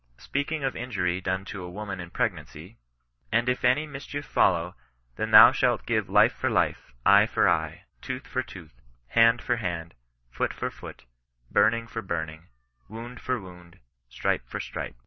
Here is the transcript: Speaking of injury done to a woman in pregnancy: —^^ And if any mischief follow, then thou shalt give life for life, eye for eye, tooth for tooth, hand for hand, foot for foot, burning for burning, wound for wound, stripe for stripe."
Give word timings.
Speaking 0.17 0.63
of 0.63 0.75
injury 0.75 1.21
done 1.21 1.45
to 1.45 1.63
a 1.63 1.69
woman 1.69 1.99
in 1.99 2.09
pregnancy: 2.09 2.69
—^^ 2.71 2.75
And 3.31 3.47
if 3.47 3.63
any 3.63 3.85
mischief 3.85 4.25
follow, 4.25 4.75
then 5.15 5.29
thou 5.29 5.51
shalt 5.51 5.85
give 5.85 6.09
life 6.09 6.33
for 6.33 6.49
life, 6.49 6.91
eye 7.05 7.27
for 7.27 7.47
eye, 7.47 7.83
tooth 8.01 8.25
for 8.25 8.41
tooth, 8.41 8.81
hand 9.09 9.43
for 9.43 9.57
hand, 9.57 9.93
foot 10.31 10.55
for 10.55 10.71
foot, 10.71 11.05
burning 11.51 11.85
for 11.85 12.01
burning, 12.01 12.47
wound 12.87 13.21
for 13.21 13.39
wound, 13.39 13.77
stripe 14.09 14.41
for 14.47 14.59
stripe." 14.59 14.95